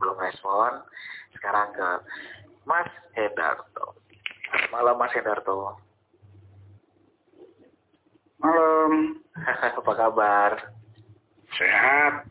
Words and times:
belum 0.00 0.16
respon. 0.20 0.82
Sekarang 1.36 1.72
ke 1.76 1.88
Mas 2.66 2.88
Hendarto. 3.14 3.96
Malam 4.72 4.96
Mas 4.98 5.12
Hendarto. 5.14 5.78
Malam. 8.40 9.22
Apa 9.76 9.92
kabar? 9.94 10.52
Sehat. 11.56 12.26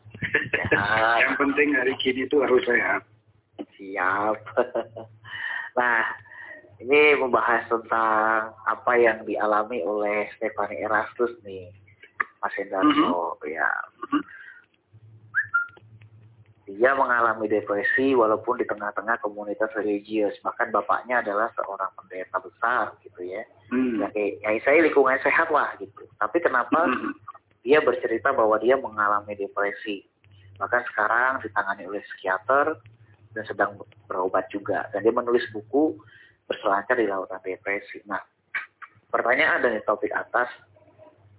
Sehat. 0.52 1.18
Yang 1.24 1.36
penting 1.40 1.70
hari 1.74 1.94
gini 2.02 2.28
itu 2.28 2.38
harus 2.44 2.64
sehat. 2.66 3.02
Siap. 3.80 4.38
nah, 5.80 6.04
ini 6.84 7.16
membahas 7.16 7.64
tentang 7.72 8.52
apa 8.68 8.94
yang 9.00 9.24
dialami 9.24 9.80
oleh 9.84 10.28
Stefani 10.36 10.84
Erastus 10.84 11.32
nih, 11.48 11.72
Mas 12.44 12.54
Hendarto. 12.60 12.92
Mm 12.92 13.12
-hmm. 13.40 13.48
Ya. 13.48 13.70
Mm 13.70 14.08
-hmm. 14.12 14.24
Dia 16.76 16.92
mengalami 16.92 17.48
depresi 17.48 18.12
walaupun 18.12 18.60
di 18.60 18.68
tengah-tengah 18.68 19.24
komunitas 19.24 19.72
religius. 19.80 20.36
Bahkan 20.44 20.76
bapaknya 20.76 21.24
adalah 21.24 21.48
seorang 21.56 21.88
pendeta 21.96 22.38
besar 22.44 22.92
gitu 23.00 23.24
ya. 23.24 23.48
Hmm. 23.72 24.04
Ya, 24.04 24.08
kayak, 24.12 24.32
ya 24.44 24.50
saya 24.68 24.78
lingkungan 24.84 25.20
sehat 25.24 25.48
lah 25.50 25.72
gitu. 25.80 26.04
Tapi 26.20 26.38
kenapa 26.44 26.84
hmm. 26.84 27.16
dia 27.64 27.80
bercerita 27.80 28.36
bahwa 28.36 28.60
dia 28.60 28.76
mengalami 28.76 29.40
depresi. 29.40 30.04
Bahkan 30.60 30.84
sekarang 30.92 31.40
ditangani 31.48 31.88
oleh 31.88 32.04
psikiater 32.12 32.76
dan 33.32 33.44
sedang 33.48 33.80
berobat 34.12 34.52
juga. 34.52 34.92
Dan 34.92 35.08
dia 35.08 35.16
menulis 35.16 35.48
buku 35.56 35.96
berselancar 36.46 37.00
di 37.00 37.08
lautan 37.08 37.40
depresi. 37.40 38.04
Nah, 38.04 38.20
pertanyaan 39.10 39.64
dari 39.64 39.80
topik 39.88 40.12
atas 40.12 40.52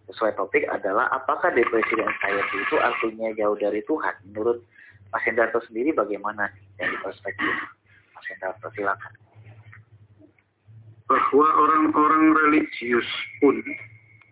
sesuai 0.07 0.39
topik 0.39 0.65
adalah 0.71 1.11
apakah 1.11 1.51
depresi 1.51 1.99
dan 1.99 2.07
anxiety 2.07 2.57
itu 2.63 2.77
artinya 2.79 3.29
jauh 3.35 3.59
dari 3.59 3.83
Tuhan 3.83 4.15
menurut 4.31 4.63
Mas 5.13 5.23
Hendarto 5.25 5.63
sendiri 5.71 5.95
bagaimana 5.95 6.51
dari 6.77 6.97
perspektif 7.01 7.55
Mas 8.13 8.27
Hendarto 8.31 8.69
silakan. 8.75 9.13
Bahwa 11.07 11.47
orang-orang 11.47 12.35
religius 12.35 13.07
pun 13.39 13.63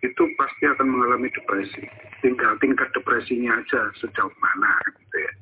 itu 0.03 0.23
pasti 0.37 0.69
akan 0.69 0.87
mengalami 0.91 1.31
depresi. 1.33 1.87
Tinggal 2.21 2.59
tingkat 2.59 2.91
depresinya 2.93 3.57
aja 3.57 3.81
sejauh 4.03 4.35
mana 4.43 4.73
gitu 5.01 5.17
ya. 5.17 5.33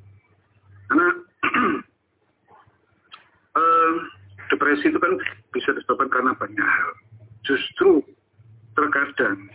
Karena 0.93 1.09
depresi 4.53 4.93
itu 4.93 4.99
kan 5.01 5.13
bisa 5.57 5.73
disebabkan 5.73 6.13
karena 6.13 6.33
banyak 6.37 6.69
hal. 6.69 6.91
Justru 7.43 8.05
terkadang 8.77 9.51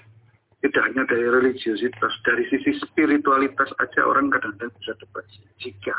tidak 0.65 0.83
hanya 0.89 1.03
dari 1.05 1.27
religiositas, 1.29 2.13
dari 2.25 2.43
sisi 2.49 2.73
spiritualitas 2.81 3.69
aja 3.77 4.01
orang 4.01 4.33
kadang-kadang 4.33 4.73
bisa 4.81 4.97
depresi. 4.97 5.41
Jika 5.61 5.97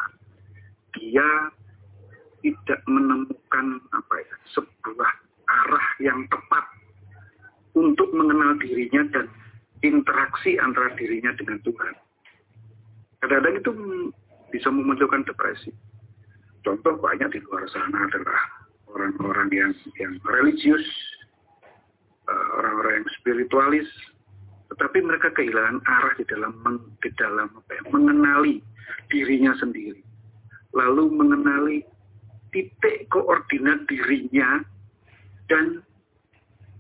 dia 0.99 1.55
tidak 2.43 2.81
menemukan 2.91 3.67
apa 3.95 4.15
ya 4.19 4.37
sebuah 4.59 5.11
arah 5.47 5.89
yang 6.03 6.27
tepat 6.27 6.65
untuk 7.79 8.11
mengenal 8.11 8.59
dirinya 8.59 9.07
dan 9.15 9.27
interaksi 9.87 10.59
antara 10.59 10.91
dirinya 10.99 11.31
dengan 11.39 11.63
Tuhan. 11.63 11.95
Kadang-kadang 13.23 13.55
itu 13.63 13.71
bisa 14.51 14.69
memunculkan 14.75 15.23
depresi. 15.23 15.71
Contoh 16.67 16.99
banyak 16.99 17.31
di 17.31 17.41
luar 17.47 17.67
sana 17.71 18.11
adalah 18.11 18.43
orang-orang 18.91 19.49
yang 19.55 19.71
yang 20.03 20.19
religius, 20.27 20.85
eh, 22.27 22.47
orang-orang 22.59 23.03
yang 23.03 23.09
spiritualis, 23.23 23.89
tetapi 24.79 25.03
mereka 25.03 25.35
kehilangan 25.35 25.83
arah 25.83 26.15
di 26.15 26.25
dalam 26.31 26.55
di 27.03 27.11
dalam 27.19 27.51
apa 27.51 27.71
ya, 27.75 27.83
mengenali 27.91 28.63
dirinya 29.11 29.51
sendiri 29.59 29.99
lalu 30.71 31.11
mengenali 31.11 31.79
titik 32.55 33.11
koordinat 33.11 33.85
dirinya 33.91 34.63
dan 35.51 35.83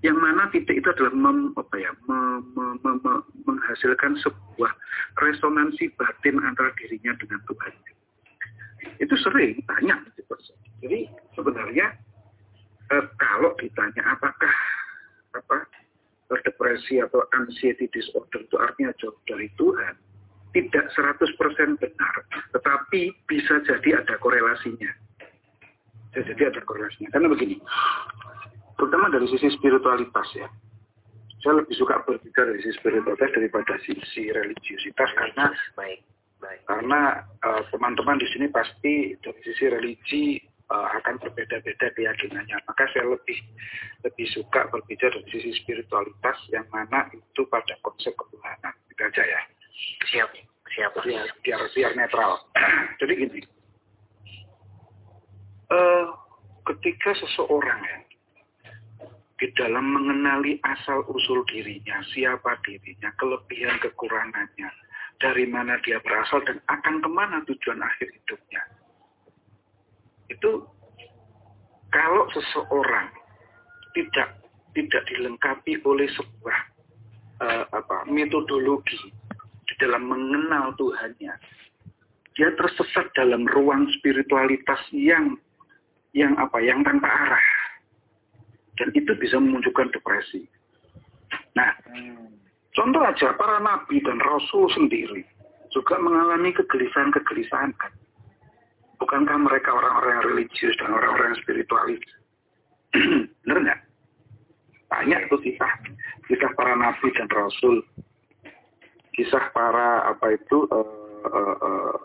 yang 0.06 0.14
mana 0.14 0.46
titik 0.54 0.78
itu 0.78 0.88
adalah 0.94 1.10
mem, 1.10 1.50
apa 1.58 1.74
ya, 1.74 1.90
mem, 2.06 2.54
mem, 2.54 2.78
mem, 3.02 3.18
menghasilkan 3.50 4.14
sebuah 4.22 4.70
resonansi 5.18 5.90
batin 5.98 6.38
antara 6.38 6.70
dirinya 6.78 7.18
dengan 7.18 7.42
Tuhan. 7.50 7.74
Itu 9.02 9.14
sering 9.18 9.58
banyak. 9.66 9.98
Jadi 10.78 11.10
sebenarnya 11.34 11.98
eh, 12.94 13.04
kalau 13.18 13.50
ditanya 13.58 14.14
apakah 14.14 14.38
apa 14.38 14.47
depresi 16.68 17.00
atau 17.00 17.24
anxiety 17.32 17.88
disorder 17.88 18.44
itu 18.44 18.56
artinya 18.60 18.92
jauh 19.00 19.16
dari 19.24 19.48
Tuhan, 19.56 19.96
tidak 20.52 20.84
100% 20.92 21.80
benar, 21.80 22.14
tetapi 22.52 23.16
bisa 23.24 23.64
jadi 23.64 24.04
ada 24.04 24.20
korelasinya. 24.20 24.92
Bisa 26.12 26.28
jadi 26.28 26.52
ada 26.52 26.60
korelasinya. 26.68 27.08
Karena 27.08 27.32
begini, 27.32 27.56
terutama 28.76 29.08
dari 29.08 29.24
sisi 29.32 29.48
spiritualitas 29.56 30.28
ya, 30.36 30.48
saya 31.40 31.64
lebih 31.64 31.72
suka 31.80 32.04
berbicara 32.04 32.52
dari 32.52 32.60
sisi 32.60 32.76
spiritualitas 32.76 33.32
daripada 33.32 33.72
sisi 33.88 34.28
religiusitas 34.28 35.08
karena 35.16 35.48
baik, 35.72 36.04
baik. 36.44 36.60
karena 36.68 37.24
eh, 37.24 37.62
teman-teman 37.72 38.18
uh, 38.18 38.20
di 38.20 38.28
sini 38.28 38.46
pasti 38.52 39.16
dari 39.24 39.40
sisi 39.40 39.64
religi 39.72 40.26
uh, 40.68 40.88
akan 41.00 41.16
berbeda-beda 41.20 41.86
keyakinannya. 41.96 42.56
Maka 42.68 42.88
saya 42.92 43.08
lebih 43.08 43.38
lebih 44.04 44.26
suka 44.32 44.68
berbicara 44.68 45.20
dari 45.24 45.28
sisi 45.40 45.52
spiritualitas 45.64 46.36
yang 46.52 46.66
mana 46.72 47.08
itu 47.12 47.42
pada 47.48 47.74
konsep 47.84 48.12
ketuhanan. 48.14 48.74
Itu 48.92 49.00
aja 49.04 49.22
ya. 49.24 49.40
Siap, 50.08 50.28
siap. 50.72 50.92
Biar 51.02 51.28
biar, 51.44 51.60
biar 51.72 51.92
netral. 51.96 52.44
Jadi 53.00 53.12
gini, 53.16 53.40
uh, 55.72 56.04
ketika 56.68 57.16
seseorang 57.16 57.80
ya 57.84 57.98
di 59.38 59.46
dalam 59.54 59.86
mengenali 59.94 60.58
asal 60.66 61.06
usul 61.14 61.46
dirinya, 61.46 62.02
siapa 62.10 62.58
dirinya, 62.66 63.06
kelebihan 63.22 63.78
kekurangannya, 63.78 64.66
dari 65.22 65.46
mana 65.46 65.78
dia 65.86 66.02
berasal 66.02 66.42
dan 66.42 66.58
akan 66.66 66.98
ke 66.98 67.06
mana 67.06 67.38
tujuan 67.46 67.78
akhir 67.78 68.10
hidupnya 68.18 68.62
itu 70.28 70.64
kalau 71.88 72.24
seseorang 72.36 73.08
tidak 73.96 74.38
tidak 74.76 75.02
dilengkapi 75.08 75.80
oleh 75.82 76.06
sebuah 76.14 76.58
uh, 77.42 77.64
apa 77.72 78.04
metodologi 78.06 79.10
di 79.68 79.74
dalam 79.80 80.08
mengenal 80.08 80.72
Tuhannya, 80.76 81.32
dia 82.36 82.48
tersesat 82.54 83.10
dalam 83.16 83.48
ruang 83.50 83.88
spiritualitas 83.98 84.80
yang 84.92 85.36
yang 86.16 86.36
apa 86.40 86.60
yang 86.62 86.80
tanpa 86.84 87.08
arah 87.08 87.48
dan 88.78 88.88
itu 88.94 89.12
bisa 89.18 89.36
memunculkan 89.36 89.90
depresi. 89.90 90.46
Nah, 91.58 91.74
contoh 92.72 93.02
aja 93.02 93.34
para 93.34 93.58
nabi 93.58 93.98
dan 94.06 94.22
rasul 94.22 94.70
sendiri 94.72 95.26
juga 95.74 96.00
mengalami 96.00 96.54
kegelisahan-kegelisahan 96.54 97.74
bukankah 98.98 99.38
mereka 99.38 99.70
orang-orang 99.74 100.12
yang 100.18 100.26
religius 100.34 100.74
dan 100.78 100.90
orang-orang 100.94 101.34
yang 101.34 101.40
spiritualis? 101.42 102.02
Benar 103.46 103.58
nggak? 103.64 103.80
Banyak 104.88 105.20
tuh 105.28 105.40
kisah, 105.44 105.72
kisah 106.26 106.50
para 106.56 106.72
nabi 106.72 107.12
dan 107.12 107.28
rasul, 107.28 107.84
kisah 109.12 109.52
para 109.52 110.08
apa 110.08 110.38
itu 110.38 110.64
uh, 110.72 111.20
uh, 111.28 111.56
uh, 111.60 111.96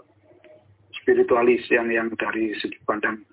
spiritualis 1.01 1.63
yang 1.71 1.87
yang 1.87 2.11
dari 2.19 2.51
sudut 2.59 2.79
pandang 2.83 3.23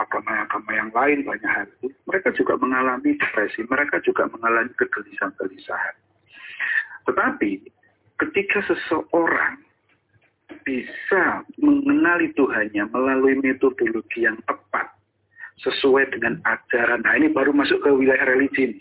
agama-agama 0.00 0.70
yang 0.72 0.90
lain 0.96 1.18
banyak 1.28 1.50
hal 1.50 1.66
itu, 1.68 1.92
mereka 2.08 2.32
juga 2.32 2.56
mengalami 2.56 3.20
depresi, 3.20 3.60
mereka 3.68 4.00
juga 4.00 4.30
mengalami 4.32 4.72
kegelisahan-kegelisahan. 4.80 5.94
Tetapi 7.04 7.50
ketika 8.16 8.64
seseorang 8.64 9.60
bisa 10.64 11.44
mengenali 11.60 12.32
Tuhannya 12.36 12.88
melalui 12.90 13.38
metodologi 13.40 14.24
yang 14.24 14.38
tepat 14.44 14.90
sesuai 15.60 16.12
dengan 16.16 16.40
ajaran. 16.44 17.04
Nah 17.04 17.14
ini 17.20 17.28
baru 17.32 17.52
masuk 17.52 17.84
ke 17.84 17.90
wilayah 17.92 18.24
religi 18.24 18.72
ini. 18.72 18.80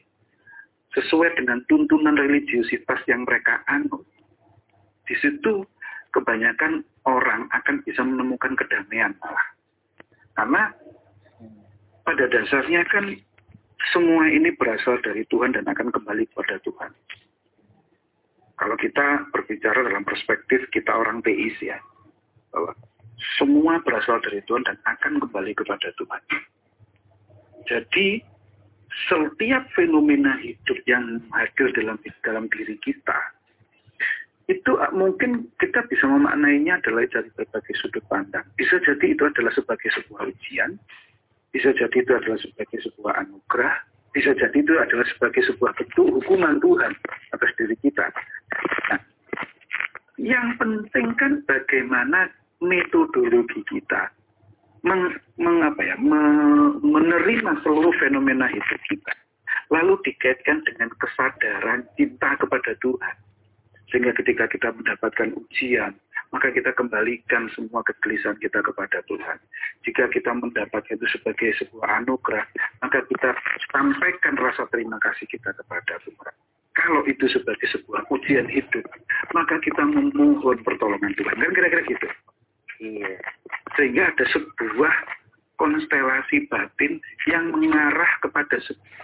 Sesuai 0.95 1.37
dengan 1.37 1.61
tuntunan 1.69 2.17
religiusitas 2.17 3.03
yang 3.05 3.27
mereka 3.27 3.61
anut. 3.69 4.01
Di 5.05 5.13
situ 5.21 5.65
kebanyakan 6.15 6.81
orang 7.05 7.45
akan 7.53 7.85
bisa 7.85 8.01
menemukan 8.01 8.57
kedamaian 8.57 9.13
malah. 9.21 9.47
Karena 10.33 10.63
pada 12.07 12.25
dasarnya 12.25 12.81
kan 12.89 13.05
semua 13.93 14.27
ini 14.27 14.49
berasal 14.55 14.97
dari 15.05 15.23
Tuhan 15.29 15.53
dan 15.53 15.69
akan 15.69 15.93
kembali 15.93 16.25
kepada 16.33 16.57
Tuhan. 16.65 16.91
Kalau 18.59 18.75
kita 18.75 19.31
berbicara 19.31 19.87
dalam 19.87 20.03
perspektif 20.03 20.67
kita 20.75 20.91
orang 20.91 21.23
teis 21.23 21.55
ya, 21.63 21.79
bahwa 22.51 22.75
semua 23.39 23.79
berasal 23.83 24.19
dari 24.19 24.43
Tuhan 24.43 24.67
dan 24.67 24.75
akan 24.83 25.23
kembali 25.23 25.55
kepada 25.55 25.95
Tuhan. 25.95 26.23
Jadi 27.71 28.19
setiap 29.07 29.63
fenomena 29.77 30.35
hidup 30.43 30.79
yang 30.89 31.23
hadir 31.31 31.71
dalam 31.71 31.95
dalam 32.25 32.51
diri 32.51 32.75
kita 32.83 33.19
itu 34.49 34.73
mungkin 34.97 35.45
kita 35.61 35.85
bisa 35.85 36.09
memaknainya 36.09 36.81
adalah 36.81 37.05
dari 37.05 37.29
berbagai 37.37 37.75
sudut 37.77 38.01
pandang. 38.09 38.41
Bisa 38.57 38.81
jadi 38.81 39.13
itu 39.13 39.23
adalah 39.29 39.53
sebagai 39.53 39.93
sebuah 39.93 40.25
ujian, 40.25 40.73
bisa 41.53 41.69
jadi 41.77 41.93
itu 41.93 42.11
adalah 42.17 42.39
sebagai 42.41 42.81
sebuah 42.81 43.13
anugerah, 43.21 43.77
bisa 44.13 44.33
jadi 44.33 44.57
itu 44.57 44.73
adalah 44.77 45.05
sebagai 45.05 45.45
sebuah 45.49 45.71
bentuk 45.77 46.07
hukuman 46.21 46.57
Tuhan 46.59 46.91
atas 47.33 47.51
diri 47.57 47.77
kita. 47.81 48.09
Nah, 48.89 49.01
yang 50.17 50.57
penting 50.57 51.13
kan 51.15 51.45
bagaimana 51.45 52.27
metodologi 52.59 53.61
kita 53.69 54.11
meng, 54.83 55.15
meng 55.39 55.57
apa 55.63 55.81
ya, 55.83 55.95
me, 55.99 56.19
menerima 56.79 57.51
seluruh 57.63 57.91
fenomena 57.99 58.47
hidup 58.47 58.81
kita, 58.87 59.13
lalu 59.71 59.99
dikaitkan 60.07 60.63
dengan 60.67 60.89
kesadaran 60.99 61.83
cinta 61.99 62.35
kepada 62.39 62.71
Tuhan. 62.79 63.15
Sehingga 63.89 64.13
ketika 64.13 64.45
kita 64.45 64.69
mendapatkan 64.69 65.33
ujian, 65.33 65.97
maka 66.29 66.53
kita 66.53 66.69
kembalikan 66.77 67.49
semua 67.57 67.81
kegelisahan 67.81 68.37
kita 68.37 68.61
kepada 68.61 69.01
Tuhan. 69.09 69.37
Jika 69.85 70.13
kita 70.13 70.31
mendapatkan 70.37 70.93
itu 70.93 71.07
sebagai 71.09 71.49
sebuah 71.57 72.05
anugerah, 72.05 72.45
maka 72.85 73.01
kita 73.09 73.33
sampaikan 73.73 74.37
rasa 74.37 74.69
terima 74.69 75.01
kasih 75.01 75.25
kita 75.25 75.49
kepada 75.57 75.97
Tuhan. 76.05 76.33
Kalau 76.77 77.01
itu 77.09 77.25
sebagai 77.27 77.65
sebuah 77.73 78.07
ujian 78.13 78.45
hidup, 78.47 78.85
maka 79.33 79.57
kita 79.59 79.83
memohon 79.83 80.61
pertolongan 80.63 81.11
Tuhan. 81.17 81.35
Kan 81.35 81.51
kira-kira 81.51 81.83
gitu. 81.89 82.07
Iya. 82.79 83.19
Sehingga 83.75 84.13
ada 84.13 84.25
sebuah 84.31 84.93
konstelasi 85.59 86.47
batin 86.47 87.03
yang 87.27 87.51
mengarah 87.51 88.07
kepada 88.23 88.55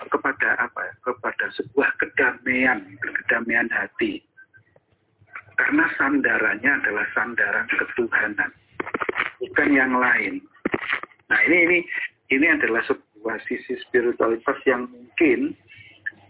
kepada 0.07 0.49
apa? 0.61 0.81
Ya, 0.87 0.93
kepada 1.03 1.45
sebuah 1.59 1.89
kedamaian, 1.99 2.79
kedamaian 3.03 3.67
hati 3.67 4.23
karena 5.55 5.85
sandarannya 5.95 6.71
adalah 6.83 7.05
sandaran 7.15 7.67
ketuhanan, 7.71 8.51
bukan 9.39 9.69
yang 9.71 9.93
lain. 9.95 10.43
Nah 11.31 11.39
ini 11.47 11.57
ini 11.67 11.77
ini 12.35 12.47
adalah 12.51 12.83
sebuah 12.87 13.39
sisi 13.47 13.79
spiritualitas 13.87 14.59
yang 14.67 14.87
mungkin 14.91 15.55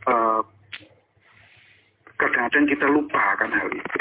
eh, 0.06 0.42
kadang-kadang 2.16 2.66
kita 2.70 2.88
lupa 2.88 3.20
akan 3.38 3.52
hal 3.52 3.70
itu. 3.74 4.00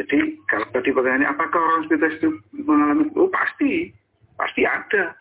Jadi 0.00 0.18
kalau 0.46 0.66
tadi 0.70 0.94
pertanyaannya 0.94 1.28
apakah 1.28 1.60
orang 1.60 1.82
spiritualis 1.88 2.20
itu 2.22 2.30
mengalami 2.62 3.04
oh 3.18 3.28
pasti 3.32 3.90
pasti 4.38 4.62
ada. 4.64 5.16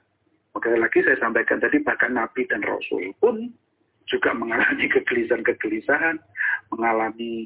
Oke 0.57 0.69
lagi 0.75 1.00
saya 1.05 1.17
sampaikan 1.17 1.62
tadi 1.62 1.81
bahkan 1.81 2.15
Nabi 2.15 2.45
dan 2.50 2.62
Rasul 2.65 3.13
pun 3.17 3.50
juga 4.09 4.33
mengalami 4.33 4.89
kegelisahan-kegelisahan, 4.94 6.17
mengalami 6.73 7.45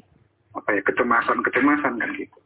apa 0.54 0.68
ya 0.70 0.82
kecemasan-kecemasan 0.86 1.98
kan 1.98 2.10
gitu. 2.14 2.38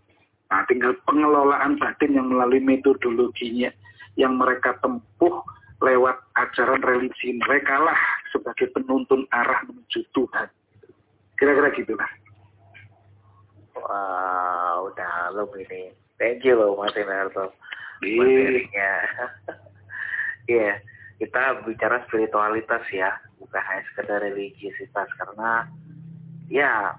Nah, 0.49 0.65
tinggal 0.65 0.97
pengelolaan 1.05 1.77
batin 1.77 2.17
yang 2.17 2.33
melalui 2.33 2.61
metodologinya 2.65 3.69
yang 4.17 4.41
mereka 4.41 4.75
tempuh 4.81 5.45
lewat 5.79 6.17
ajaran 6.35 6.83
religi 6.83 7.39
mereka 7.39 7.79
lah 7.79 8.01
sebagai 8.33 8.73
penuntun 8.75 9.29
arah 9.31 9.63
menuju 9.69 10.03
Tuhan. 10.11 10.49
Kira-kira 11.39 11.71
gitu 11.77 11.95
lah. 11.95 12.11
Wow, 13.79 14.91
udah 14.91 15.31
lo 15.39 15.47
ini. 15.55 15.95
Thank 16.19 16.43
you 16.43 16.59
loh 16.59 16.75
Mas 16.75 16.97
Inarto. 16.99 17.55
Materinya. 18.03 18.91
Iya, 20.51 20.59
yeah, 20.75 20.75
kita 21.23 21.63
bicara 21.63 22.03
spiritualitas 22.11 22.83
ya, 22.91 23.15
bukan 23.39 23.63
hanya 23.63 23.83
sekedar 23.95 24.19
religiositas 24.27 25.07
karena 25.15 25.71
ya 26.51 26.99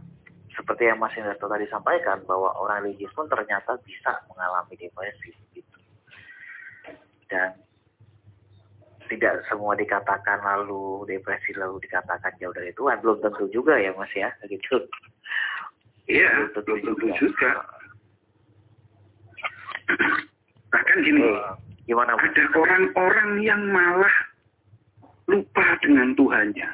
seperti 0.69 0.85
yang 0.85 1.01
Mas 1.01 1.17
Indarto 1.17 1.49
tadi 1.49 1.65
sampaikan 1.65 2.21
bahwa 2.29 2.53
orang 2.61 2.85
religius 2.85 3.09
pun 3.17 3.25
ternyata 3.25 3.73
bisa 3.89 4.21
mengalami 4.29 4.77
depresi 4.77 5.33
gitu. 5.57 5.77
Dan 7.25 7.57
tidak 9.09 9.41
semua 9.49 9.73
dikatakan 9.73 10.37
lalu 10.45 11.09
depresi 11.09 11.57
lalu 11.57 11.81
dikatakan 11.81 12.37
jauh 12.37 12.53
dari 12.53 12.69
Tuhan 12.77 13.01
belum 13.01 13.17
tentu 13.17 13.49
juga 13.49 13.81
ya 13.81 13.97
Mas 13.97 14.13
ya 14.13 14.29
gitu. 14.45 14.85
Iya, 16.05 16.53
tentu, 16.53 16.77
belum 16.77 17.01
tentu 17.01 17.17
juga. 17.17 17.17
juga. 17.17 17.51
Bahkan 20.69 20.97
gini, 21.01 21.25
uh, 21.33 21.57
gimana 21.89 22.13
Mas? 22.13 22.29
ada 22.29 22.45
orang-orang 22.53 23.41
yang 23.41 23.61
malah 23.73 24.15
lupa 25.25 25.65
dengan 25.81 26.13
Tuhannya. 26.13 26.69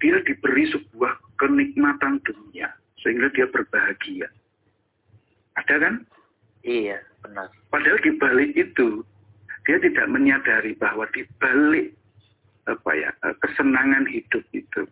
Dia 0.00 0.16
diberi 0.24 0.64
sebuah 0.72 1.12
kenikmatan 1.36 2.24
dunia 2.24 2.72
sehingga 3.02 3.30
dia 3.34 3.46
berbahagia. 3.48 4.28
Ada 5.58 5.74
kan? 5.82 5.94
Iya, 6.66 6.98
benar. 7.22 7.50
Padahal 7.70 7.98
di 8.02 8.12
balik 8.18 8.50
itu 8.54 9.02
dia 9.66 9.78
tidak 9.82 10.06
menyadari 10.10 10.74
bahwa 10.78 11.04
di 11.12 11.22
balik 11.38 11.92
apa 12.68 12.90
ya 12.92 13.10
eh, 13.24 13.34
kesenangan 13.40 14.04
hidup 14.04 14.44
itu 14.52 14.84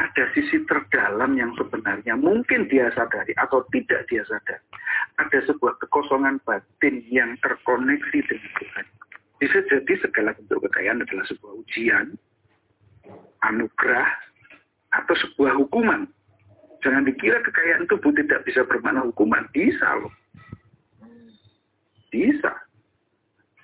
ada 0.00 0.24
sisi 0.32 0.64
terdalam 0.64 1.36
yang 1.36 1.52
sebenarnya 1.54 2.16
mungkin 2.16 2.66
dia 2.72 2.88
sadari 2.96 3.36
atau 3.36 3.62
tidak 3.68 4.08
dia 4.08 4.24
sadari. 4.24 4.64
Ada 5.20 5.44
sebuah 5.52 5.76
kekosongan 5.84 6.40
batin 6.48 7.04
yang 7.12 7.36
terkoneksi 7.44 8.18
dengan 8.24 8.50
Tuhan. 8.56 8.86
Bisa 9.40 9.58
jadi 9.68 9.92
segala 10.00 10.32
bentuk 10.36 10.64
kekayaan 10.64 11.04
adalah 11.04 11.24
sebuah 11.28 11.52
ujian, 11.64 12.16
anugerah, 13.44 14.08
atau 14.96 15.14
sebuah 15.16 15.60
hukuman 15.60 16.08
Jangan 16.80 17.04
dikira 17.04 17.44
kekayaan 17.44 17.88
tubuh 17.88 18.12
tidak 18.16 18.44
bisa 18.48 18.64
bermakna 18.64 19.04
hukuman. 19.04 19.44
Bisa 19.52 19.86
loh. 20.00 20.12
Bisa. 22.08 22.52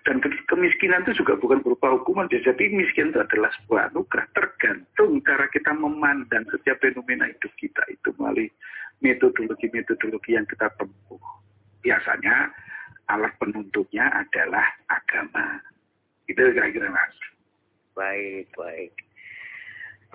Dan 0.06 0.22
kemiskinan 0.22 1.02
itu 1.02 1.24
juga 1.24 1.34
bukan 1.34 1.66
berupa 1.66 1.90
hukuman. 1.90 2.30
Jadi 2.30 2.70
miskin 2.70 3.10
itu 3.10 3.18
adalah 3.18 3.50
sebuah 3.58 3.90
anugerah. 3.90 4.26
Tergantung 4.38 5.18
cara 5.26 5.50
kita 5.50 5.74
memandang 5.74 6.46
setiap 6.54 6.78
fenomena 6.78 7.26
hidup 7.26 7.50
kita 7.58 7.82
itu 7.90 8.14
melalui 8.14 8.46
metodologi-metodologi 9.02 10.38
yang 10.38 10.46
kita 10.46 10.70
tempuh. 10.78 11.18
Biasanya 11.82 12.54
alat 13.10 13.34
penuntutnya 13.42 14.06
adalah 14.14 14.66
agama. 14.86 15.58
Itu 16.30 16.54
kira-kira 16.54 16.86
mas. 16.90 17.16
Baik, 17.98 18.46
baik. 18.54 18.92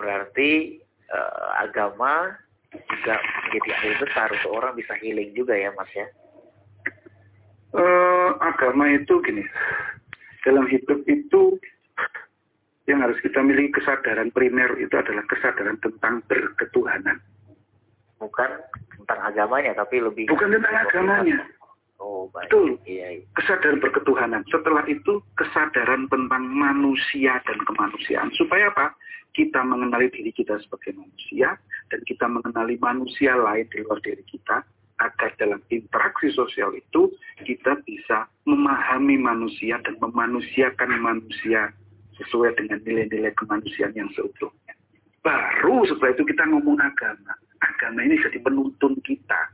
Berarti 0.00 0.80
uh, 1.12 1.48
agama 1.60 2.32
juga 2.72 3.14
menjadi 3.20 3.70
air 3.84 3.96
besar 4.00 4.28
untuk 4.32 4.52
orang 4.52 4.72
bisa 4.76 4.96
healing 5.00 5.32
juga 5.36 5.52
ya 5.56 5.72
mas 5.76 5.90
ya. 5.92 6.06
Uh, 7.72 8.36
agama 8.44 8.84
itu 8.92 9.16
gini 9.24 9.44
dalam 10.44 10.68
hidup 10.68 11.00
itu 11.08 11.56
yang 12.84 13.00
harus 13.00 13.16
kita 13.24 13.40
miliki 13.40 13.72
kesadaran 13.80 14.28
primer 14.34 14.76
itu 14.76 14.92
adalah 14.92 15.24
kesadaran 15.24 15.80
tentang 15.80 16.20
berketuhanan. 16.28 17.16
Bukan 18.20 18.50
tentang 19.02 19.20
agamanya 19.24 19.72
tapi 19.76 19.98
lebih 19.98 20.30
bukan 20.30 20.52
tentang 20.54 20.76
agamanya 20.86 21.42
Oh, 22.22 22.30
baik. 22.30 22.54
Betul. 22.54 22.78
Iya, 22.86 23.18
iya. 23.18 23.26
Kesadaran 23.34 23.82
berketuhanan. 23.82 24.46
Setelah 24.46 24.86
itu 24.86 25.18
kesadaran 25.34 26.06
tentang 26.06 26.46
manusia 26.46 27.42
dan 27.42 27.58
kemanusiaan. 27.66 28.30
Supaya 28.38 28.70
apa? 28.70 28.94
Kita 29.34 29.66
mengenali 29.66 30.06
diri 30.14 30.30
kita 30.30 30.62
sebagai 30.62 30.94
manusia 30.94 31.58
dan 31.90 32.00
kita 32.06 32.30
mengenali 32.30 32.78
manusia 32.78 33.34
lain 33.34 33.66
di 33.74 33.82
luar 33.82 33.98
diri 34.04 34.22
kita 34.28 34.62
agar 35.02 35.34
dalam 35.40 35.58
interaksi 35.72 36.30
sosial 36.30 36.70
itu 36.78 37.10
kita 37.42 37.80
bisa 37.82 38.30
memahami 38.46 39.18
manusia 39.18 39.80
dan 39.82 39.98
memanusiakan 39.98 41.00
manusia 41.00 41.74
sesuai 42.22 42.54
dengan 42.54 42.78
nilai-nilai 42.86 43.34
kemanusiaan 43.34 43.96
yang 43.98 44.12
seutuhnya. 44.14 44.76
Baru 45.26 45.82
setelah 45.90 46.12
itu 46.14 46.22
kita 46.28 46.44
ngomong 46.46 46.78
agama. 46.78 47.34
Agama 47.64 48.04
ini 48.04 48.20
jadi 48.20 48.36
penuntun 48.36 49.00
kita, 49.00 49.48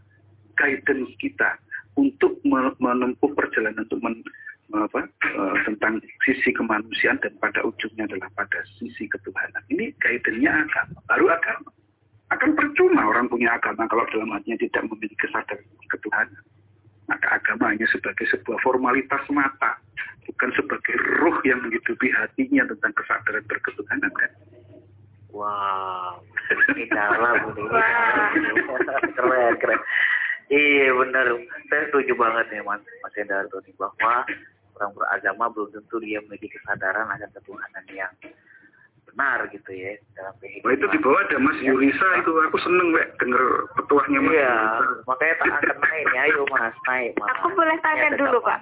guidance 0.58 1.14
kita 1.22 1.54
untuk 1.98 2.38
menempuh 2.46 3.30
perjalanan 3.34 3.82
untuk 3.82 3.98
men, 3.98 4.22
apa, 4.70 5.10
uh, 5.34 5.56
tentang 5.66 5.98
sisi 6.22 6.54
kemanusiaan 6.54 7.18
dan 7.18 7.34
pada 7.42 7.66
ujungnya 7.66 8.06
adalah 8.06 8.30
pada 8.38 8.62
sisi 8.78 9.10
ketuhanan. 9.10 9.60
Ini 9.66 9.90
guidance-nya 9.98 10.62
agama, 10.62 10.96
baru 11.10 11.26
agama 11.34 11.68
akan 12.28 12.50
percuma 12.52 13.08
orang 13.08 13.26
punya 13.32 13.56
agama 13.56 13.88
kalau 13.88 14.04
dalam 14.12 14.28
hatinya 14.36 14.60
tidak 14.60 14.84
memiliki 14.86 15.16
kesadaran 15.16 15.64
ketuhanan. 15.88 16.42
Maka 17.08 17.40
agama 17.40 17.72
hanya 17.72 17.88
sebagai 17.88 18.28
sebuah 18.28 18.60
formalitas 18.60 19.24
semata, 19.24 19.80
bukan 20.28 20.52
sebagai 20.52 20.94
ruh 21.24 21.40
yang 21.48 21.64
menghidupi 21.64 22.12
hatinya 22.12 22.68
tentang 22.68 22.92
kesadaran 22.92 23.44
berketuhanan 23.48 24.12
kan. 24.12 24.32
Wow, 25.32 26.20
ini 26.76 26.84
dalam 26.92 27.52
ini. 27.56 27.64
keren, 29.16 29.54
keren. 29.56 29.80
Iya 30.48 30.96
benar, 30.96 31.28
saya 31.68 31.82
setuju 31.92 32.16
banget 32.16 32.48
nih 32.48 32.64
Mas, 32.64 32.80
Mas 33.04 33.12
Endarto 33.20 33.60
nih 33.68 33.74
bahwa 33.76 34.24
orang 34.80 34.90
beragama 34.96 35.44
belum 35.52 35.68
tentu 35.76 35.96
dia 36.00 36.24
memiliki 36.24 36.48
kesadaran 36.56 37.04
akan 37.12 37.30
ketuhanan 37.36 37.84
yang 37.92 38.12
benar 39.12 39.44
gitu 39.52 39.70
ya 39.76 39.92
dalam 40.16 40.32
kehidupan. 40.40 40.64
Oh, 40.64 40.72
itu 40.72 40.86
di 40.88 40.98
bawah 41.04 41.20
ada 41.20 41.36
Mas 41.36 41.58
Yurisa 41.60 42.06
itu 42.24 42.30
aku 42.32 42.56
seneng 42.64 42.96
Wek 42.96 43.08
denger 43.20 43.44
petuahnya 43.76 44.18
Mas 44.24 44.32
Iya, 44.32 44.54
Yurisa. 44.56 45.04
makanya 45.04 45.34
tak 45.36 45.48
akan 45.52 45.76
naik 45.84 46.06
ya, 46.16 46.20
ayo 46.32 46.42
Mas, 46.48 46.76
naik 46.88 47.12
Mas. 47.20 47.28
Aku 47.36 47.46
boleh 47.52 47.76
tanya 47.84 48.08
ya, 48.08 48.16
dulu 48.16 48.38
Pak. 48.40 48.58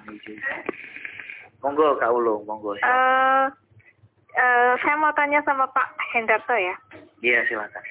Monggo 1.63 1.87
Kak 2.03 2.11
Ulung, 2.11 2.43
monggo. 2.43 2.75
Eh 2.75 2.83
uh, 2.83 3.47
uh, 4.35 4.71
saya 4.83 4.95
mau 4.99 5.15
tanya 5.15 5.39
sama 5.47 5.63
Pak 5.71 5.87
Hendarto 6.11 6.53
ya. 6.53 6.75
Iya, 7.23 7.47
silakan. 7.47 7.83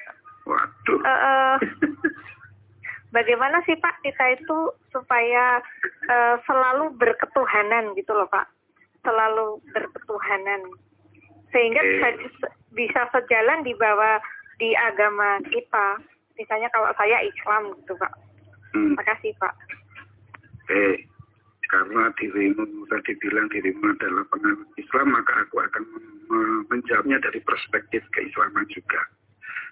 Waduh. 0.45 0.99
Uh, 1.01 1.09
uh, 1.09 1.53
bagaimana 3.17 3.65
sih 3.65 3.73
Pak 3.81 4.05
kita 4.05 4.37
itu 4.37 4.57
supaya 4.93 5.57
uh, 6.05 6.37
selalu 6.45 6.93
berketuhanan 7.01 7.97
gitu 7.97 8.13
loh 8.13 8.29
Pak, 8.29 8.45
selalu 9.01 9.57
berketuhanan 9.73 10.61
sehingga 11.49 11.81
bisa 11.81 12.07
bisa 12.77 13.01
sejalan 13.09 13.65
di 13.65 13.73
bawah 13.73 14.21
di 14.61 14.77
agama 14.77 15.41
kita. 15.49 15.97
Misalnya 16.37 16.69
kalau 16.69 16.93
saya 16.93 17.17
Islam 17.25 17.73
gitu 17.81 17.97
Pak. 17.97 18.13
Hmm. 18.77 18.93
Makasih 18.93 19.33
Pak. 19.41 19.53
Eh, 20.69 21.01
karena 21.73 22.13
dirimu 22.19 22.85
tadi 22.91 23.17
bilang 23.17 23.49
dirimu 23.49 23.95
adalah 23.97 24.23
penganut 24.29 24.69
Islam, 24.77 25.15
maka 25.15 25.33
aku 25.41 25.57
akan 25.63 25.83
menjawabnya 26.69 27.17
dari 27.23 27.39
perspektif 27.41 28.03
keislaman 28.13 28.67
juga. 28.69 29.01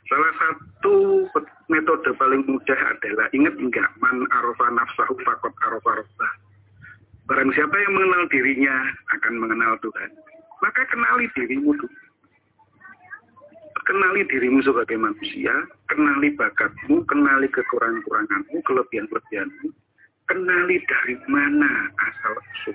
Salah 0.05 0.33
satu 0.37 1.25
metode 1.65 2.13
paling 2.21 2.45
mudah 2.45 2.79
adalah 2.93 3.25
ingat 3.33 3.57
enggak 3.57 3.89
man 3.97 4.21
arofa 4.29 4.69
nafsahu 4.69 5.17
fakot 5.25 5.53
arofa 5.65 6.01
robbah. 6.01 6.31
Barang 7.25 7.49
siapa 7.57 7.73
yang 7.73 7.93
mengenal 7.97 8.29
dirinya 8.29 8.75
akan 9.17 9.33
mengenal 9.41 9.73
Tuhan. 9.81 10.13
Maka 10.61 10.85
kenali 10.93 11.25
dirimu 11.33 11.73
dulu. 11.73 11.99
Kenali 13.85 14.25
dirimu 14.25 14.65
sebagai 14.65 14.97
manusia, 14.97 15.53
kenali 15.93 16.33
bakatmu, 16.33 17.05
kenali 17.05 17.45
kekurangan-kuranganmu, 17.53 18.57
kelebihan-kelebihanmu, 18.65 19.69
kenali 20.25 20.81
dari 20.89 21.15
mana 21.29 21.93
asal 22.01 22.33
usul. 22.33 22.73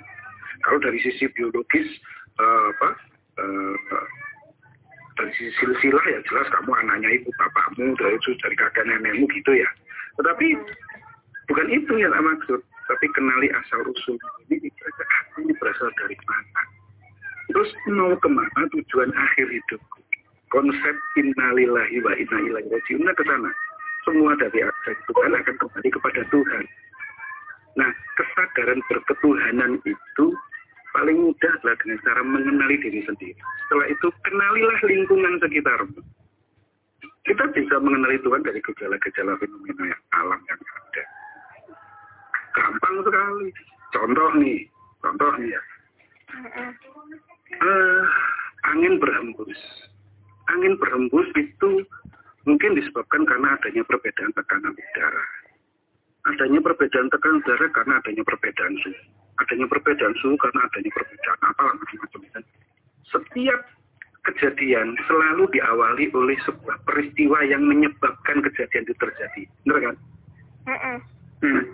Kalau 0.62 0.78
dari 0.78 1.02
sisi 1.02 1.26
biologis, 1.34 1.88
uh, 2.38 2.70
apa, 2.70 2.90
uh, 3.42 3.74
dari 5.20 5.52
silsilah 5.60 6.04
ya 6.08 6.18
jelas 6.24 6.48
kamu 6.48 6.72
anaknya 6.80 7.20
ibu 7.20 7.28
bapakmu 7.36 7.92
dari 8.00 8.16
dari 8.16 8.56
kakek 8.56 8.84
nenekmu 8.88 9.28
gitu 9.36 9.52
ya. 9.52 9.68
Tetapi 10.16 10.56
bukan 11.52 11.68
itu 11.68 11.92
yang 12.00 12.16
tak 12.16 12.24
maksud 12.24 12.60
tapi 12.88 13.06
kenali 13.12 13.52
asal 13.52 13.84
usul. 13.84 14.16
Ini 14.48 14.72
ini 15.44 15.52
berasal 15.60 15.92
dari 16.00 16.16
mana? 16.24 16.62
Terus 17.52 17.70
mau 17.92 18.16
ke 18.16 18.28
mana 18.32 18.62
tujuan 18.72 19.12
akhir 19.12 19.46
hidup? 19.52 19.82
Konsep 20.50 20.96
innalillahi 21.20 22.02
wa 22.02 22.12
inna 22.16 22.38
ilaihi 22.48 22.70
rajiun. 22.72 23.06
Ke 23.14 23.24
sana. 23.28 23.50
Semua 24.08 24.32
dari, 24.40 24.64
dari 24.64 24.96
Tuhan 25.06 25.36
akan 25.36 25.54
kembali 25.60 25.88
kepada 25.92 26.22
Tuhan. 26.32 26.64
Nah 27.78 27.90
kesadaran 28.18 28.80
berketuhanan 28.88 29.78
itu 29.84 30.26
paling 30.90 31.18
mudah 31.22 31.52
adalah 31.60 31.76
dengan 31.82 31.98
cara 32.02 32.22
mengenali 32.22 32.76
diri 32.82 33.00
sendiri. 33.06 33.38
Setelah 33.66 33.86
itu, 33.90 34.06
kenalilah 34.26 34.78
lingkungan 34.86 35.34
sekitarmu. 35.42 36.00
Kita 37.28 37.44
bisa 37.54 37.76
mengenali 37.78 38.18
Tuhan 38.24 38.42
dari 38.42 38.58
gejala-gejala 38.58 39.38
fenomena 39.38 39.84
yang 39.94 40.02
alam 40.18 40.40
yang 40.50 40.60
ada. 40.60 41.04
Gampang 42.56 42.96
sekali. 43.06 43.48
Contoh 43.90 44.28
nih, 44.38 44.60
contoh 45.04 45.30
nih 45.38 45.50
ya. 45.54 45.62
Uh, 47.60 48.02
angin 48.70 48.98
berhembus. 48.98 49.60
Angin 50.50 50.74
berhembus 50.78 51.28
itu 51.38 51.70
mungkin 52.48 52.74
disebabkan 52.74 53.22
karena 53.26 53.54
adanya 53.58 53.82
perbedaan 53.86 54.32
tekanan 54.34 54.74
udara. 54.74 55.24
Adanya 56.34 56.58
perbedaan 56.62 57.08
tekanan 57.10 57.42
udara 57.42 57.66
karena 57.74 57.94
adanya 58.02 58.22
perbedaan 58.26 58.74
suhu 58.82 59.20
adanya 59.40 59.66
perbedaan 59.66 60.14
suhu 60.20 60.36
karena 60.36 60.60
adanya 60.68 60.90
perbedaan 60.92 61.38
apa 61.42 61.62
macam-macam 61.76 62.20
kan. 62.36 62.44
Setiap 63.10 63.60
kejadian 64.28 64.94
selalu 65.08 65.48
diawali 65.56 66.12
oleh 66.12 66.36
sebuah 66.44 66.76
peristiwa 66.84 67.40
yang 67.48 67.64
menyebabkan 67.64 68.44
kejadian 68.44 68.84
itu 68.84 68.94
terjadi, 69.00 69.42
benar 69.64 69.78
kan? 69.80 69.96
Hmm. 71.40 71.64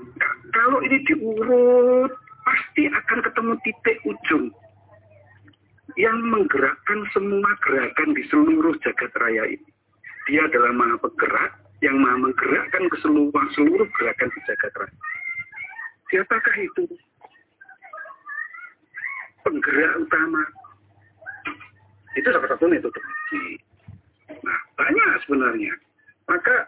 Kalau 0.54 0.78
ini 0.86 1.02
diurut, 1.10 2.12
pasti 2.46 2.86
akan 2.86 3.18
ketemu 3.26 3.52
titik 3.66 3.98
ujung 4.06 4.54
yang 5.98 6.18
menggerakkan 6.28 7.02
semua 7.10 7.50
gerakan 7.64 8.14
di 8.14 8.22
seluruh 8.30 8.76
jagat 8.84 9.10
raya 9.18 9.42
ini. 9.48 9.68
Dia 10.30 10.46
adalah 10.46 10.70
maha 10.70 10.96
penggerak 11.02 11.52
yang 11.82 11.98
maha 11.98 12.30
menggerakkan 12.30 12.86
ke 12.92 12.96
seluruh, 13.02 13.46
seluruh 13.58 13.88
gerakan 13.98 14.30
di 14.30 14.40
jagat 14.46 14.72
raya. 14.78 14.96
Siapakah 16.14 16.56
itu? 16.62 16.84
Penggerak 19.46 19.94
utama. 20.02 20.42
Itu 22.18 22.28
salah 22.34 22.50
satu 22.50 22.66
metode 22.66 22.98
Nah, 24.42 24.58
banyak 24.74 25.22
sebenarnya. 25.22 25.70
Maka 26.26 26.66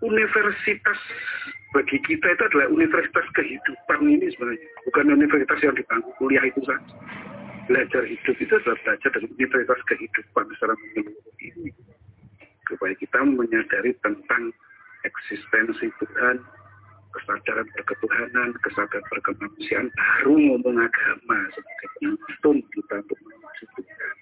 universitas 0.00 0.96
bagi 1.76 2.00
kita 2.08 2.24
itu 2.32 2.42
adalah 2.48 2.72
universitas 2.72 3.28
kehidupan 3.36 4.08
ini 4.08 4.32
sebenarnya. 4.32 4.68
Bukan 4.88 5.12
universitas 5.12 5.60
yang 5.60 5.76
dibangun 5.76 6.12
kuliah 6.16 6.44
itu 6.48 6.64
saja. 6.64 6.96
Belajar 7.68 8.08
hidup 8.08 8.36
itu 8.40 8.52
adalah 8.56 8.78
belajar 8.80 9.08
dari 9.12 9.28
universitas 9.28 9.80
kehidupan 9.84 10.44
secara 10.56 10.72
menyeluruh 10.72 11.36
ini. 11.44 11.70
Supaya 12.64 12.94
kita 12.96 13.20
menyadari 13.20 13.92
tentang 14.00 14.56
eksistensi 15.04 15.92
Tuhan, 16.00 16.40
kesadaran 17.18 17.66
berketuhanan, 17.74 18.48
kesadaran 18.62 19.04
berkemanusiaan, 19.10 19.86
baru 19.90 20.34
ngomong 20.38 20.76
agama 20.78 21.38
sebagai 21.52 21.88
penuntun 21.98 22.56
kita 22.70 22.94
untuk 23.02 23.18
menuju 23.26 23.64
Tuhan. 23.74 24.16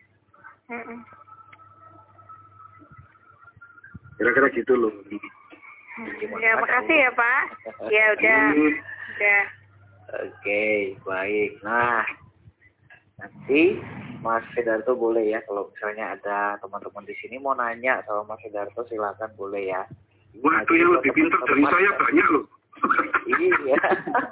Kira-kira 4.17 4.49
gitu 4.57 4.75
loh. 4.75 4.93
Ya, 6.41 6.53
makasih 6.57 6.97
ya 7.09 7.11
Pak. 7.12 7.43
Ya 7.93 8.05
udah. 8.17 8.43
udah. 9.12 9.43
Oke, 10.25 10.97
baik. 11.05 11.50
Nah, 11.61 12.05
nanti 13.21 13.81
Mas 14.25 14.45
Sidarto 14.57 14.97
boleh 14.97 15.37
ya 15.37 15.41
kalau 15.45 15.69
misalnya 15.73 16.17
ada 16.17 16.57
teman-teman 16.61 17.05
di 17.05 17.15
sini 17.21 17.37
mau 17.41 17.57
nanya 17.57 18.00
sama 18.09 18.35
Mas 18.35 18.41
Sidarto 18.45 18.85
silakan 18.88 19.33
boleh 19.37 19.73
ya. 19.73 19.83
Wah, 20.45 20.61
itu 20.69 20.76
yang 20.76 20.93
lebih 20.93 21.17
pintar 21.17 21.41
dari 21.49 21.65
saya 21.65 21.91
banyak 21.97 22.29
loh 22.29 22.45
iya. 23.26 23.83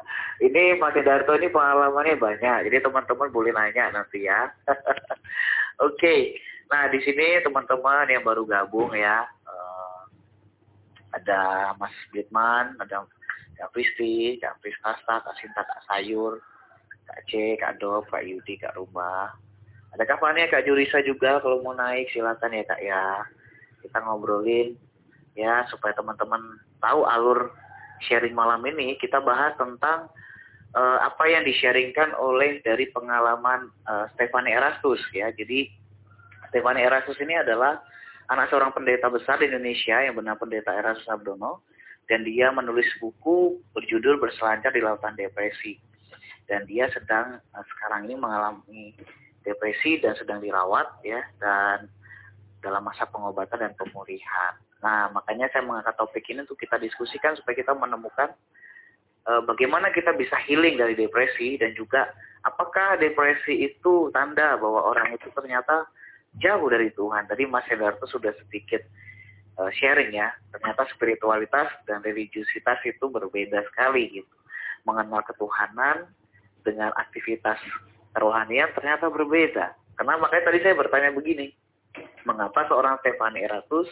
Ini 0.44 0.76
Mas 0.82 0.98
Darto 1.06 1.38
ini 1.38 1.46
pengalamannya 1.46 2.18
banyak, 2.18 2.68
jadi 2.68 2.82
teman-teman 2.82 3.30
boleh 3.30 3.54
nanya 3.54 3.94
nanti 3.94 4.26
ya. 4.26 4.50
Oke, 5.78 5.94
okay. 5.94 6.20
nah 6.68 6.90
di 6.90 6.98
sini 7.06 7.38
teman-teman 7.40 8.10
yang 8.10 8.26
baru 8.26 8.42
gabung 8.42 8.92
ya, 8.92 9.24
uh, 9.46 10.04
ada 11.14 11.72
Mas 11.78 11.94
Bitman, 12.10 12.74
ada 12.82 13.06
Kak 13.54 13.70
Kristi, 13.70 14.36
Kak 14.42 14.58
Pristasta, 14.58 15.22
Kak 15.22 15.38
Sinta, 15.38 15.62
Kak 15.62 15.86
Sayur, 15.86 16.42
Kak 17.06 17.22
C, 17.30 17.54
Kak 17.56 17.78
Dop, 17.78 18.10
Kak 18.10 18.26
Yudi, 18.26 18.58
Kak 18.58 18.74
Rumah. 18.74 19.30
Ada 19.94 20.02
Kak 20.02 20.18
Fania, 20.18 20.50
Kak 20.50 20.66
Jurisa 20.66 20.98
juga 21.06 21.38
kalau 21.38 21.62
mau 21.62 21.72
naik 21.72 22.10
silakan 22.10 22.58
ya 22.58 22.64
Kak 22.66 22.82
ya. 22.82 23.22
Kita 23.86 24.02
ngobrolin 24.02 24.74
ya 25.38 25.62
supaya 25.70 25.94
teman-teman 25.94 26.42
tahu 26.82 27.06
alur 27.06 27.54
sharing 28.06 28.36
malam 28.36 28.60
ini 28.64 28.96
kita 29.00 29.20
bahas 29.20 29.56
tentang 29.56 30.08
uh, 30.74 30.98
apa 31.02 31.24
yang 31.30 31.46
di-sharingkan 31.46 32.12
oleh 32.18 32.60
dari 32.60 32.90
pengalaman 32.90 33.70
uh, 33.88 34.06
Stefani 34.14 34.52
Erastus 34.52 35.00
ya. 35.14 35.30
Jadi 35.32 35.70
Stefani 36.50 36.84
Erastus 36.84 37.18
ini 37.22 37.38
adalah 37.38 37.80
anak 38.28 38.50
seorang 38.52 38.72
pendeta 38.74 39.08
besar 39.08 39.40
di 39.40 39.48
Indonesia 39.48 40.00
yang 40.00 40.18
benar 40.18 40.36
pendeta 40.36 40.74
Erastus 40.74 41.08
Abdono 41.08 41.64
dan 42.10 42.24
dia 42.24 42.52
menulis 42.52 42.86
buku 43.00 43.58
berjudul 43.72 44.20
Berselancar 44.20 44.72
di 44.76 44.84
Lautan 44.84 45.16
Depresi. 45.16 45.80
Dan 46.44 46.68
dia 46.68 46.92
sedang 46.92 47.40
uh, 47.40 47.64
sekarang 47.72 48.04
ini 48.04 48.20
mengalami 48.20 48.92
depresi 49.44 50.00
dan 50.00 50.16
sedang 50.16 50.40
dirawat 50.40 51.04
ya 51.04 51.20
dan 51.36 51.88
dalam 52.64 52.80
masa 52.80 53.04
pengobatan 53.08 53.60
dan 53.60 53.72
pemulihan. 53.76 54.56
Nah, 54.84 55.08
makanya 55.16 55.48
saya 55.48 55.64
mengangkat 55.64 55.96
topik 55.96 56.28
ini 56.28 56.44
untuk 56.44 56.60
kita 56.60 56.76
diskusikan 56.76 57.32
supaya 57.40 57.56
kita 57.56 57.72
menemukan 57.72 58.36
uh, 59.24 59.40
bagaimana 59.48 59.88
kita 59.88 60.12
bisa 60.12 60.36
healing 60.44 60.76
dari 60.76 60.92
depresi 60.92 61.56
dan 61.56 61.72
juga 61.72 62.12
apakah 62.44 63.00
depresi 63.00 63.64
itu 63.64 64.12
tanda 64.12 64.60
bahwa 64.60 64.84
orang 64.84 65.16
itu 65.16 65.32
ternyata 65.32 65.88
jauh 66.36 66.68
dari 66.68 66.92
Tuhan. 66.92 67.24
Tadi 67.24 67.48
Mas 67.48 67.64
Hendarto 67.72 68.04
sudah 68.04 68.36
sedikit 68.44 68.84
uh, 69.56 69.72
sharing 69.72 70.12
ya, 70.12 70.36
ternyata 70.52 70.84
spiritualitas 70.92 71.72
dan 71.88 72.04
religiusitas 72.04 72.76
itu 72.84 73.08
berbeda 73.08 73.64
sekali 73.72 74.20
gitu. 74.20 74.34
Mengenal 74.84 75.24
ketuhanan 75.24 76.12
dengan 76.60 76.92
aktivitas 77.00 77.56
kerohanian 78.12 78.68
ternyata 78.76 79.08
berbeda. 79.08 79.72
Karena 79.96 80.20
makanya 80.20 80.52
tadi 80.52 80.58
saya 80.60 80.76
bertanya 80.76 81.10
begini, 81.16 81.56
mengapa 82.24 82.64
seorang 82.66 82.96
Stefani 83.04 83.44
Eratus, 83.44 83.88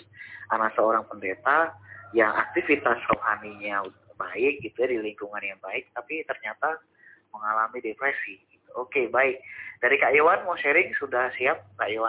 anak 0.48 0.72
seorang 0.72 1.04
pendeta 1.08 1.76
yang 2.16 2.32
aktivitas 2.32 3.00
rohaninya 3.08 3.84
baik 4.16 4.64
gitu 4.64 4.76
ya 4.84 4.88
di 4.96 4.98
lingkungan 5.00 5.44
yang 5.44 5.60
baik, 5.60 5.88
tapi 5.92 6.24
ternyata 6.24 6.80
mengalami 7.32 7.80
depresi. 7.84 8.40
Gitu. 8.48 8.68
Oke 8.76 9.08
baik, 9.12 9.40
dari 9.84 9.96
Kak 10.00 10.16
Iwan 10.16 10.48
mau 10.48 10.56
sharing 10.56 10.96
sudah 10.96 11.28
siap 11.36 11.60
Kak 11.76 11.92
Iwan? 11.92 12.00